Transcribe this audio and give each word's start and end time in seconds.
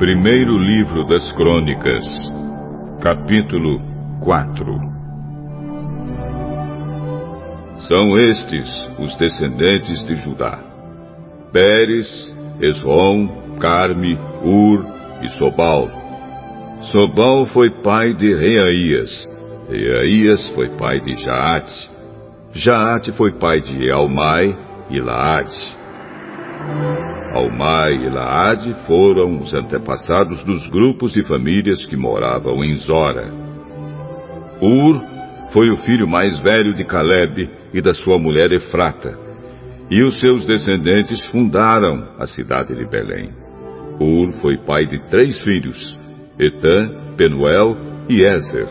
Primeiro 0.00 0.56
Livro 0.56 1.06
das 1.06 1.30
Crônicas, 1.32 2.02
capítulo 3.02 3.82
4 4.24 4.64
São 7.86 8.18
estes 8.18 8.66
os 8.98 9.14
descendentes 9.18 10.02
de 10.06 10.14
Judá: 10.14 10.58
Pérez, 11.52 12.08
Esrom, 12.62 13.58
Carme, 13.60 14.18
Ur 14.42 14.86
e 15.20 15.28
Sobal. 15.38 15.90
Sobal 16.90 17.44
foi 17.52 17.68
pai 17.82 18.14
de 18.14 18.34
Reaías. 18.34 19.28
Reaías 19.68 20.48
foi 20.54 20.70
pai 20.78 20.98
de 21.02 21.14
Jaate. 21.16 21.90
Jaate 22.54 23.12
foi 23.12 23.32
pai 23.32 23.60
de 23.60 23.90
Almai 23.90 24.56
e 24.88 24.98
Laade. 24.98 27.09
Almai 27.32 27.94
e 27.94 28.08
Laade 28.08 28.74
foram 28.86 29.38
os 29.38 29.54
antepassados 29.54 30.42
dos 30.44 30.68
grupos 30.68 31.12
de 31.12 31.22
famílias 31.22 31.86
que 31.86 31.96
moravam 31.96 32.64
em 32.64 32.74
Zora. 32.74 33.32
Ur 34.60 35.00
foi 35.52 35.70
o 35.70 35.76
filho 35.76 36.08
mais 36.08 36.38
velho 36.40 36.74
de 36.74 36.84
Caleb 36.84 37.48
e 37.72 37.80
da 37.80 37.94
sua 37.94 38.18
mulher 38.18 38.52
Efrata, 38.52 39.16
e 39.88 40.02
os 40.02 40.18
seus 40.18 40.44
descendentes 40.44 41.24
fundaram 41.26 42.08
a 42.18 42.26
cidade 42.26 42.74
de 42.74 42.84
Belém. 42.86 43.30
Ur 44.00 44.32
foi 44.40 44.56
pai 44.58 44.86
de 44.86 44.98
três 45.08 45.40
filhos, 45.40 45.98
Etã, 46.38 47.14
Penuel 47.16 47.76
e 48.08 48.26
Ezer. 48.26 48.68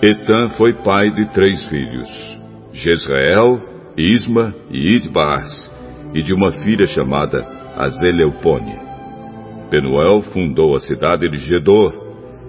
Etã 0.00 0.48
foi 0.56 0.74
pai 0.74 1.10
de 1.10 1.28
três 1.32 1.64
filhos, 1.66 2.08
Jezreel, 2.72 3.60
Isma 3.96 4.54
e 4.70 4.94
Idbars, 4.94 5.70
e 6.14 6.22
de 6.22 6.32
uma 6.32 6.52
filha 6.52 6.86
chamada 6.86 7.59
a 7.80 7.88
Zeleupone. 7.88 8.78
Penuel 9.70 10.20
fundou 10.34 10.76
a 10.76 10.80
cidade 10.80 11.30
de 11.30 11.38
Gedor 11.38 11.94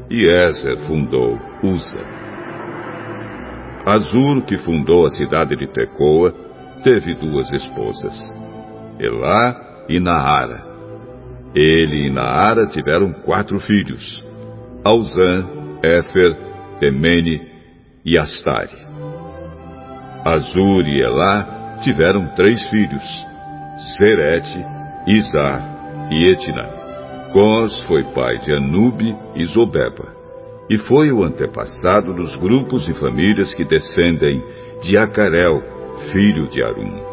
e 0.10 0.28
Ezer 0.28 0.78
fundou 0.88 1.40
Uza. 1.64 2.02
Azur, 3.86 4.44
que 4.44 4.58
fundou 4.58 5.06
a 5.06 5.10
cidade 5.10 5.56
de 5.56 5.68
Tecoa, 5.68 6.34
teve 6.84 7.14
duas 7.16 7.50
esposas, 7.54 8.14
Elá 9.00 9.86
e 9.88 10.02
Naara. 10.02 10.70
Ele 11.56 12.08
e 12.08 12.12
Naara 12.12 12.68
tiveram 12.68 13.14
quatro 13.24 13.58
filhos, 13.60 14.04
Auzã, 14.84 15.46
Éfer, 15.82 16.36
Temene 16.78 17.42
e 18.04 18.18
Astare. 18.18 18.78
Azur 20.26 20.86
e 20.86 21.02
Elá 21.02 21.80
tiveram 21.84 22.28
três 22.36 22.62
filhos, 22.70 23.26
Zerete, 23.98 24.81
Isar 25.08 26.10
e 26.12 26.30
Etna. 26.30 26.70
Cós 27.34 27.84
foi 27.86 28.04
pai 28.14 28.38
de 28.40 28.54
Anube 28.54 29.16
e 29.36 29.46
Zobeba, 29.46 30.14
e 30.70 30.78
foi 30.78 31.12
o 31.12 31.24
antepassado 31.24 32.14
dos 32.14 32.36
grupos 32.36 32.86
de 32.86 32.94
famílias 32.94 33.54
que 33.56 33.64
descendem 33.64 34.44
de 34.84 34.98
Acarel, 34.98 35.64
filho 36.12 36.48
de 36.50 36.62
Arum. 36.62 37.12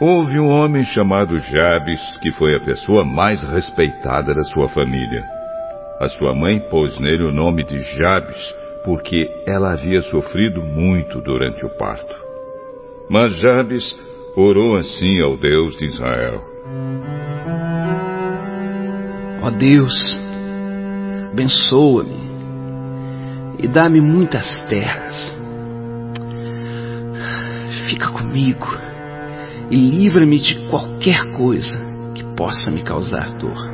Houve 0.00 0.40
um 0.40 0.48
homem 0.48 0.82
chamado 0.84 1.38
Jabes, 1.38 2.16
que 2.16 2.32
foi 2.32 2.56
a 2.56 2.60
pessoa 2.60 3.04
mais 3.04 3.44
respeitada 3.44 4.34
da 4.34 4.42
sua 4.42 4.68
família. 4.68 5.24
A 6.00 6.08
sua 6.08 6.34
mãe 6.34 6.58
pôs 6.58 6.98
nele 6.98 7.22
o 7.22 7.32
nome 7.32 7.62
de 7.62 7.78
Jabes, 7.78 8.56
porque 8.84 9.28
ela 9.46 9.72
havia 9.72 10.02
sofrido 10.02 10.60
muito 10.60 11.20
durante 11.20 11.64
o 11.64 11.70
parto. 11.78 12.21
Mas 13.12 13.38
Jabes 13.40 13.94
orou 14.34 14.74
assim 14.74 15.20
ao 15.20 15.36
Deus 15.36 15.76
de 15.76 15.84
Israel: 15.84 16.42
Ó 19.42 19.48
oh 19.48 19.50
Deus, 19.50 19.92
abençoa-me 21.30 22.22
e 23.58 23.68
dá-me 23.68 24.00
muitas 24.00 24.64
terras. 24.70 25.38
Fica 27.90 28.08
comigo 28.08 28.66
e 29.70 29.76
livra-me 29.76 30.40
de 30.40 30.66
qualquer 30.70 31.32
coisa 31.32 31.78
que 32.14 32.24
possa 32.34 32.70
me 32.70 32.82
causar 32.82 33.30
dor. 33.34 33.70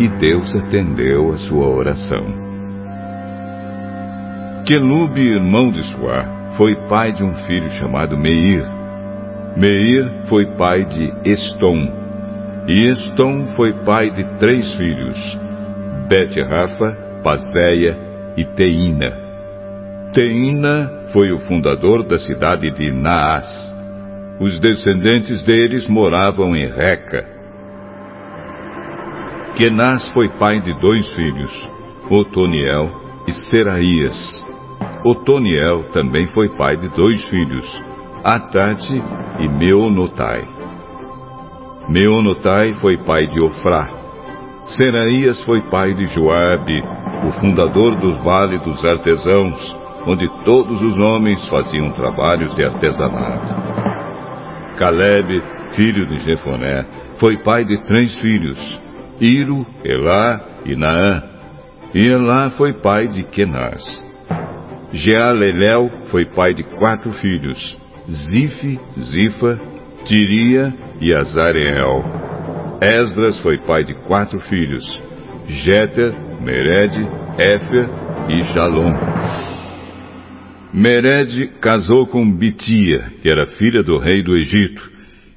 E 0.00 0.08
Deus 0.08 0.56
atendeu 0.56 1.34
a 1.34 1.36
sua 1.36 1.66
oração. 1.66 2.24
Quelube, 4.64 5.20
irmão 5.20 5.70
de 5.70 5.82
Suá, 5.92 6.37
foi 6.58 6.74
pai 6.88 7.12
de 7.12 7.22
um 7.22 7.32
filho 7.46 7.70
chamado 7.70 8.18
Meir. 8.18 8.66
Meir 9.56 10.10
foi 10.28 10.44
pai 10.56 10.84
de 10.84 11.12
Estom. 11.24 11.88
E 12.66 12.88
Estom 12.88 13.46
foi 13.54 13.72
pai 13.84 14.10
de 14.10 14.24
três 14.38 14.74
filhos: 14.74 15.38
Bet-Rafa, 16.08 17.22
Pazéia 17.22 17.96
e 18.36 18.44
Teína. 18.44 19.16
Teína 20.12 20.90
foi 21.12 21.30
o 21.30 21.38
fundador 21.38 22.04
da 22.04 22.18
cidade 22.18 22.72
de 22.72 22.92
Naás. 22.92 23.46
Os 24.40 24.58
descendentes 24.58 25.44
deles 25.44 25.86
moravam 25.86 26.56
em 26.56 26.66
Reca. 26.66 27.24
Kenaz 29.56 30.08
foi 30.08 30.28
pai 30.28 30.60
de 30.60 30.72
dois 30.80 31.08
filhos, 31.10 31.70
Otoniel 32.10 32.90
e 33.28 33.32
Seraías. 33.32 34.48
Otoniel 35.04 35.84
também 35.92 36.26
foi 36.28 36.48
pai 36.56 36.76
de 36.76 36.88
dois 36.88 37.22
filhos, 37.26 37.82
Atate 38.24 39.00
e 39.38 39.48
Meonotai. 39.48 40.42
Meonotai 41.88 42.72
foi 42.74 42.96
pai 42.98 43.26
de 43.26 43.40
Ofrá. 43.40 43.88
Seraías 44.66 45.42
foi 45.44 45.62
pai 45.62 45.94
de 45.94 46.06
Joabe, 46.06 46.82
o 47.26 47.32
fundador 47.40 47.96
do 47.96 48.14
Vale 48.22 48.58
dos 48.58 48.84
Artesãos, 48.84 49.76
onde 50.06 50.28
todos 50.44 50.82
os 50.82 50.98
homens 50.98 51.46
faziam 51.48 51.90
trabalhos 51.92 52.54
de 52.54 52.64
artesanato. 52.64 53.54
Caleb, 54.76 55.42
filho 55.74 56.06
de 56.06 56.18
Jefoné, 56.20 56.84
foi 57.18 57.38
pai 57.42 57.64
de 57.64 57.78
três 57.84 58.14
filhos, 58.16 58.58
Iro, 59.20 59.66
Elá 59.84 60.40
e 60.64 60.76
Naã. 60.76 61.22
E 61.94 62.06
Elá 62.06 62.50
foi 62.50 62.74
pai 62.74 63.08
de 63.08 63.22
Kenaz. 63.24 64.07
Jealelel 64.92 65.90
foi 66.10 66.24
pai 66.24 66.54
de 66.54 66.62
quatro 66.62 67.12
filhos, 67.12 67.76
Zif, 68.10 68.80
Zifa, 68.98 69.60
Tiria 70.04 70.74
e 71.00 71.14
Azareel. 71.14 72.04
Esdras 72.80 73.38
foi 73.40 73.58
pai 73.58 73.84
de 73.84 73.94
quatro 74.06 74.40
filhos, 74.40 74.84
Jeter, 75.46 76.14
Mered, 76.40 76.96
Éfer 77.38 77.88
e 78.30 78.42
Shalom. 78.44 78.94
Mered 80.72 81.48
casou 81.60 82.06
com 82.06 82.30
Bitia, 82.30 83.12
que 83.20 83.28
era 83.28 83.46
filha 83.46 83.82
do 83.82 83.98
rei 83.98 84.22
do 84.22 84.36
Egito, 84.36 84.90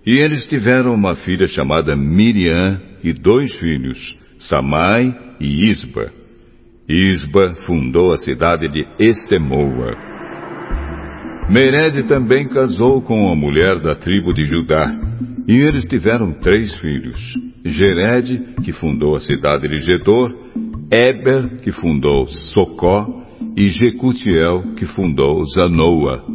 e 0.05 0.17
eles 0.17 0.47
tiveram 0.47 0.93
uma 0.93 1.15
filha 1.15 1.47
chamada 1.47 1.95
Miriam 1.95 2.79
e 3.03 3.13
dois 3.13 3.53
filhos, 3.55 4.17
Samai 4.39 5.15
e 5.39 5.69
Isba. 5.69 6.20
Isba 6.91 7.55
fundou 7.65 8.11
a 8.11 8.17
cidade 8.17 8.67
de 8.67 8.85
Estemoa. 8.99 9.95
Mered 11.49 12.03
também 12.03 12.49
casou 12.49 13.01
com 13.01 13.27
uma 13.27 13.35
mulher 13.35 13.79
da 13.79 13.95
tribo 13.95 14.33
de 14.33 14.43
Judá, 14.43 14.93
e 15.47 15.53
eles 15.53 15.85
tiveram 15.85 16.33
três 16.33 16.77
filhos: 16.79 17.17
Gered, 17.63 18.55
que 18.61 18.73
fundou 18.73 19.15
a 19.15 19.21
cidade 19.21 19.69
de 19.69 19.79
Gedor, 19.79 20.35
Eber, 20.91 21.61
que 21.61 21.71
fundou 21.71 22.27
Socó, 22.27 23.07
e 23.55 23.69
Jecutiel, 23.69 24.73
que 24.75 24.85
fundou 24.85 25.45
Zanoa. 25.45 26.25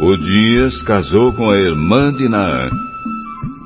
Odias 0.00 0.82
casou 0.82 1.34
com 1.34 1.48
a 1.48 1.56
irmã 1.56 2.12
de 2.12 2.28
Naã. 2.28 2.68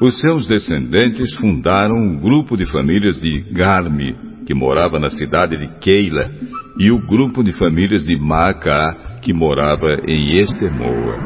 Os 0.03 0.19
seus 0.21 0.47
descendentes 0.47 1.35
fundaram 1.37 1.97
um 1.97 2.21
grupo 2.21 2.55
de 2.55 2.67
famílias 2.67 3.19
de 3.19 3.41
Garmi, 3.51 4.26
que 4.47 4.55
morava 4.55 4.99
na 4.99 5.11
cidade 5.11 5.57
de 5.57 5.69
Keila, 5.81 6.31
e 6.79 6.91
o 6.91 6.99
grupo 6.99 7.43
de 7.43 7.53
famílias 7.53 8.05
de 8.05 8.17
Maacá, 8.17 9.19
que 9.23 9.33
morava 9.33 10.01
em 10.07 10.39
Estemoa. 10.39 11.19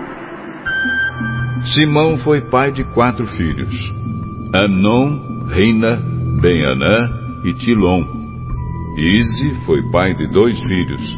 Simão 1.74 2.16
foi 2.18 2.40
pai 2.40 2.72
de 2.72 2.82
quatro 2.94 3.26
filhos: 3.26 3.74
Anon, 4.54 5.46
Rina, 5.48 6.00
Benanã 6.40 7.10
e 7.44 7.52
Tilom. 7.52 8.20
Ize 8.96 9.54
foi 9.66 9.82
pai 9.90 10.14
de 10.14 10.26
dois 10.32 10.58
filhos, 10.58 11.14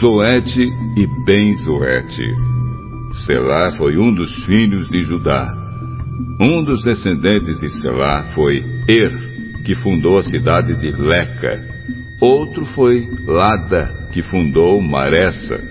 Zoete 0.00 0.64
e 0.96 1.06
Ben-Zoete. 1.24 2.48
Selá 3.24 3.70
foi 3.76 3.96
um 3.96 4.12
dos 4.12 4.32
filhos 4.44 4.88
de 4.90 5.00
Judá. 5.00 5.54
Um 6.40 6.62
dos 6.64 6.82
descendentes 6.82 7.58
de 7.58 7.68
Selá 7.80 8.24
foi 8.34 8.62
Er, 8.88 9.27
que 9.68 9.74
fundou 9.74 10.16
a 10.16 10.22
cidade 10.22 10.74
de 10.76 10.90
Leca. 10.90 11.62
Outro 12.18 12.64
foi 12.74 13.06
Lada, 13.26 14.08
que 14.10 14.22
fundou 14.22 14.80
Maressa. 14.80 15.62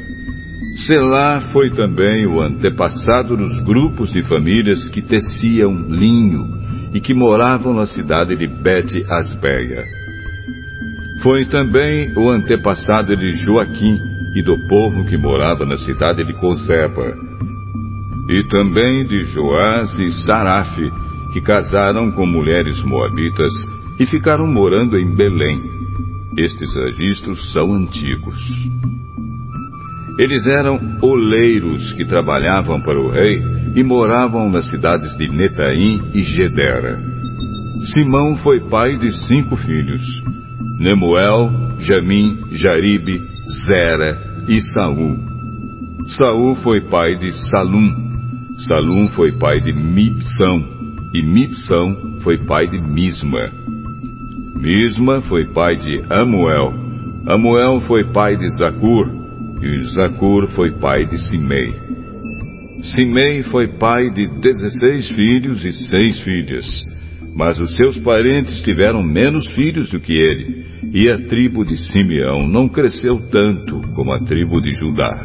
Selá 0.86 1.50
foi 1.52 1.72
também 1.72 2.28
o 2.28 2.40
antepassado 2.40 3.36
dos 3.36 3.60
grupos 3.64 4.12
de 4.14 4.22
famílias 4.22 4.88
que 4.90 5.02
teciam 5.02 5.74
linho 5.90 6.46
e 6.94 7.02
que 7.02 7.12
moravam 7.12 7.74
na 7.74 7.88
cidade 7.88 8.36
de 8.36 8.46
Bet 8.46 9.04
Asbeia. 9.10 9.84
Foi 11.24 11.46
também 11.46 12.16
o 12.16 12.30
antepassado 12.30 13.18
de 13.18 13.32
Joaquim 13.32 13.98
e 14.36 14.44
do 14.44 14.60
povo 14.68 15.06
que 15.06 15.18
morava 15.18 15.66
na 15.66 15.76
cidade 15.76 16.24
de 16.24 16.34
Cozeba. 16.34 17.16
E 18.30 18.44
também 18.44 19.08
de 19.08 19.24
Joás 19.24 19.98
e 19.98 20.12
Saraf, 20.24 20.78
que 21.34 21.42
casaram 21.42 22.12
com 22.12 22.28
mulheres 22.28 22.80
moabitas 22.84 23.52
e 24.00 24.06
ficaram 24.06 24.48
morando 24.48 24.98
em 24.98 25.16
Belém. 25.16 25.62
Estes 26.38 26.74
registros 26.74 27.52
são 27.52 27.74
antigos. 27.74 28.38
Eles 30.20 30.46
eram 30.48 30.80
oleiros 31.02 31.94
que 31.94 32.06
trabalhavam 32.06 32.82
para 32.82 33.00
o 33.00 33.10
rei 33.10 33.42
e 33.76 33.84
moravam 33.84 34.50
nas 34.50 34.70
cidades 34.70 35.16
de 35.18 35.28
Netaim 35.30 36.10
e 36.14 36.24
Gedera. 36.24 37.00
Simão 37.94 38.36
foi 38.38 38.60
pai 38.62 38.98
de 38.98 39.12
cinco 39.28 39.56
filhos: 39.56 40.02
Nemuel, 40.80 41.52
Jamim, 41.80 42.46
Jaribe, 42.52 43.22
Zera 43.68 44.46
e 44.48 44.60
Saul. 44.62 45.18
Saul 46.08 46.56
foi 46.56 46.82
pai 46.82 47.16
de 47.16 47.32
Salum. 47.50 48.08
Salum 48.68 49.08
foi 49.10 49.34
pai 49.34 49.60
de 49.60 49.72
Mipsão, 49.72 50.66
e 51.14 51.22
Mipsão 51.22 52.18
foi 52.22 52.40
pai 52.46 52.68
de 52.68 52.82
Misma. 52.82 53.52
Misma 54.60 55.22
foi 55.22 55.46
pai 55.54 55.76
de 55.76 56.04
Amuel. 56.10 56.74
Amuel 57.28 57.82
foi 57.82 58.04
pai 58.12 58.36
de 58.36 58.50
Zacur, 58.58 59.08
e 59.62 59.80
Zacur 59.94 60.48
foi 60.56 60.72
pai 60.80 61.06
de 61.06 61.18
Simei. 61.30 61.74
Simei 62.82 63.44
foi 63.44 63.68
pai 63.68 64.10
de 64.10 64.28
dezesseis 64.40 65.10
filhos 65.10 65.64
e 65.64 65.74
seis 65.88 66.20
filhas. 66.22 66.66
Mas 67.36 67.60
os 67.60 67.72
seus 67.74 68.00
parentes 68.00 68.64
tiveram 68.64 69.04
menos 69.04 69.46
filhos 69.54 69.92
do 69.92 70.00
que 70.00 70.14
ele, 70.14 70.66
e 70.92 71.12
a 71.12 71.28
tribo 71.28 71.64
de 71.64 71.78
Simeão 71.92 72.48
não 72.48 72.68
cresceu 72.68 73.20
tanto 73.30 73.80
como 73.94 74.12
a 74.12 74.20
tribo 74.20 74.60
de 74.60 74.74
Judá. 74.74 75.24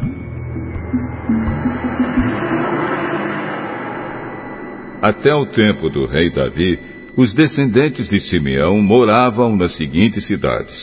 Até 5.01 5.33
o 5.33 5.47
tempo 5.47 5.89
do 5.89 6.05
rei 6.05 6.31
Davi, 6.31 6.79
os 7.15 7.33
descendentes 7.33 8.09
de 8.09 8.19
Simeão 8.19 8.81
moravam 8.81 9.55
nas 9.55 9.77
seguintes 9.77 10.25
cidades: 10.25 10.75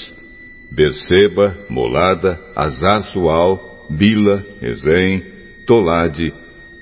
Berseba, 0.73 1.57
Molada, 1.69 2.39
Azar-Sual, 2.55 3.87
Bila, 3.91 4.45
Ezem, 4.63 5.25
Tolade, 5.67 6.33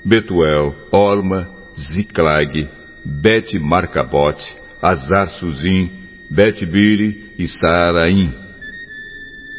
Betuel, 0.05 0.75
Orma, 0.91 1.49
Ziclag, 1.91 2.69
Bet-Marcabote, 3.03 4.45
Azar-Suzim, 4.81 5.89
Bet-Biri 6.29 7.33
e 7.39 7.47
Saaraim. 7.47 8.33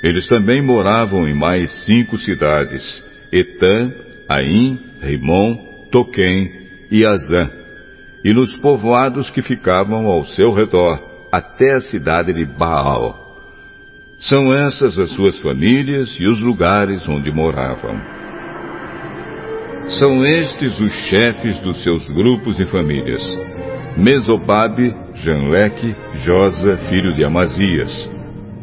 Eles 0.04 0.26
também 0.28 0.62
moravam 0.62 1.28
em 1.28 1.34
mais 1.34 1.68
cinco 1.84 2.16
cidades: 2.16 3.04
Etã, 3.32 3.92
Aim, 4.28 4.78
Rimon, 5.00 5.56
Toquém 5.90 6.52
e 6.90 7.04
Azã 7.04 7.59
e 8.24 8.32
nos 8.32 8.56
povoados 8.56 9.30
que 9.30 9.42
ficavam 9.42 10.06
ao 10.06 10.24
seu 10.24 10.52
redor, 10.52 11.00
até 11.32 11.74
a 11.74 11.80
cidade 11.80 12.32
de 12.32 12.44
Baal. 12.44 13.18
São 14.18 14.52
essas 14.52 14.98
as 14.98 15.10
suas 15.12 15.38
famílias 15.38 16.18
e 16.20 16.26
os 16.26 16.40
lugares 16.40 17.08
onde 17.08 17.32
moravam. 17.32 17.98
São 19.98 20.24
estes 20.24 20.78
os 20.78 20.92
chefes 21.08 21.60
dos 21.62 21.82
seus 21.82 22.06
grupos 22.08 22.60
e 22.60 22.66
famílias: 22.66 23.22
Mesobabe, 23.96 24.94
Janleque, 25.14 25.96
Josa, 26.14 26.76
filho 26.90 27.14
de 27.14 27.24
Amazias, 27.24 28.08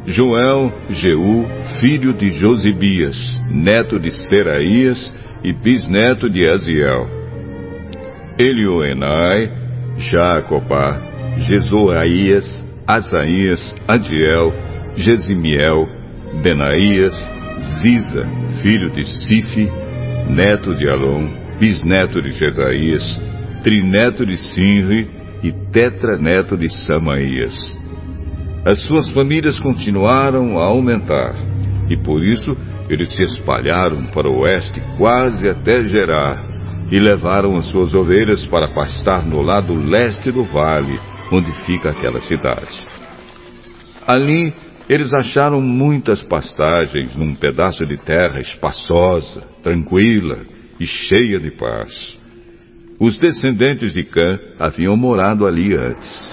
Joel, 0.06 0.72
Jeú, 0.90 1.46
filho 1.82 2.14
de 2.14 2.30
Josibias, 2.30 3.18
neto 3.50 4.00
de 4.00 4.12
Seraías 4.12 5.14
e 5.44 5.52
bisneto 5.52 6.30
de 6.30 6.48
Aziel. 6.48 7.17
Elioenai, 8.40 9.52
Jacopá, 9.98 11.02
Jezoaías, 11.38 12.46
Asaías, 12.86 13.76
Adiel, 13.88 14.54
Gesimiel, 14.96 15.88
Benaías, 16.42 17.16
Ziza, 17.82 18.26
filho 18.62 18.90
de 18.92 19.06
Sife, 19.06 19.70
neto 20.30 20.76
de 20.76 20.88
Alon, 20.88 21.28
bisneto 21.60 22.22
de 22.22 22.32
Jedaías, 22.32 23.04
trineto 23.64 24.26
de 24.26 24.38
Sinri 24.38 25.10
e 25.42 25.52
tetraneto 25.72 26.56
de 26.56 26.70
Samaías. 26.86 27.76
As 28.66 28.80
suas 28.88 29.10
famílias 29.10 29.60
continuaram 29.60 30.60
a 30.60 30.66
aumentar, 30.66 31.36
e 31.90 31.98
por 31.98 32.24
isso 32.24 32.56
eles 32.90 33.10
se 33.16 33.24
espalharam 33.24 34.06
para 34.08 34.30
o 34.30 34.42
oeste 34.42 34.82
quase 34.98 35.48
até 35.48 35.84
Gerar, 35.86 36.47
e 36.92 37.00
levaram 37.00 37.58
as 37.58 37.70
suas 37.70 37.94
ovelhas 37.94 38.46
para 38.48 38.70
pastar 38.70 39.26
no 39.26 39.42
lado 39.42 39.74
leste 39.74 40.32
do 40.32 40.44
vale, 40.44 41.00
onde 41.32 41.52
fica 41.66 41.90
aquela 41.90 42.20
cidade. 42.22 42.88
Ali 44.08 44.54
eles 44.90 45.14
acharam 45.14 45.60
muitas 45.60 46.24
pastagens 46.24 47.14
num 47.16 47.36
pedaço 47.36 47.86
de 47.86 47.98
terra 47.98 48.40
espaçosa, 48.40 49.44
tranquila 49.62 50.40
e 50.80 50.86
cheia 50.86 51.40
de 51.40 51.52
paz. 51.52 52.18
Os 53.00 53.20
descendentes 53.20 53.94
de 53.94 54.04
Cã 54.06 54.40
haviam 54.58 54.96
morado 54.96 55.46
ali 55.46 55.76
antes. 55.76 56.32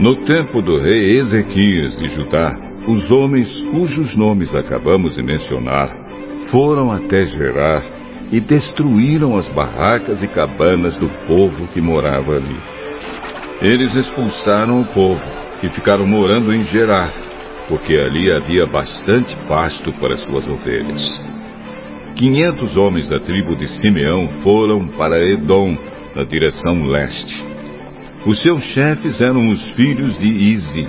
No 0.00 0.24
tempo 0.24 0.62
do 0.62 0.80
rei 0.80 1.18
Ezequias 1.18 1.96
de 1.98 2.08
Judá, 2.08 2.52
os 2.88 3.04
homens 3.10 3.48
cujos 3.70 4.16
nomes 4.16 4.52
acabamos 4.54 5.14
de 5.14 5.22
mencionar 5.22 6.04
foram 6.50 6.90
até 6.90 7.26
Gerar 7.26 7.82
e 8.34 8.40
destruíram 8.40 9.36
as 9.36 9.48
barracas 9.50 10.20
e 10.20 10.26
cabanas 10.26 10.96
do 10.96 11.08
povo 11.24 11.68
que 11.68 11.80
morava 11.80 12.34
ali. 12.34 12.56
Eles 13.62 13.94
expulsaram 13.94 14.80
o 14.80 14.84
povo 14.86 15.22
e 15.62 15.68
ficaram 15.68 16.04
morando 16.04 16.52
em 16.52 16.64
Gerar, 16.64 17.14
porque 17.68 17.94
ali 17.94 18.32
havia 18.32 18.66
bastante 18.66 19.36
pasto 19.46 19.92
para 20.00 20.16
suas 20.16 20.48
ovelhas. 20.48 21.00
Quinhentos 22.16 22.76
homens 22.76 23.08
da 23.08 23.20
tribo 23.20 23.54
de 23.54 23.68
Simeão 23.68 24.26
foram 24.42 24.88
para 24.88 25.24
Edom, 25.24 25.78
na 26.16 26.24
direção 26.24 26.86
leste. 26.86 27.40
Os 28.26 28.42
seus 28.42 28.64
chefes 28.64 29.20
eram 29.20 29.46
os 29.48 29.62
filhos 29.74 30.18
de 30.18 30.26
Izi, 30.26 30.88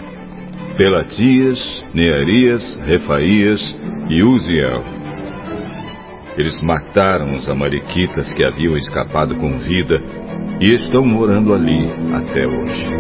Pelatias, 0.76 1.86
Nearias, 1.94 2.82
Refaías 2.88 3.76
e 4.10 4.24
Uziel. 4.24 5.05
Eles 6.38 6.62
mataram 6.62 7.36
os 7.36 7.48
amalequitas 7.48 8.34
que 8.34 8.44
haviam 8.44 8.76
escapado 8.76 9.36
com 9.36 9.58
vida 9.60 10.02
e 10.60 10.74
estão 10.74 11.06
morando 11.06 11.54
ali 11.54 11.88
até 12.14 12.46
hoje. 12.46 12.96